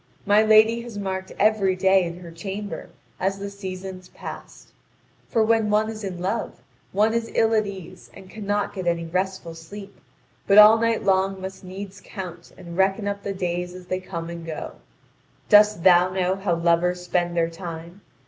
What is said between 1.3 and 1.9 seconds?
every